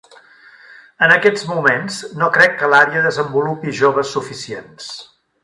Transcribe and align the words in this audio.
En 1.07 1.11
aquests 1.15 1.43
moments, 1.51 1.99
no 2.21 2.31
crec 2.39 2.57
que 2.63 2.71
l'àrea 2.73 3.05
desenvolupi 3.09 3.75
joves 3.83 4.17
suficients. 4.19 4.91